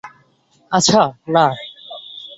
আচ্ছা, 0.71 1.01
না। 1.29 1.45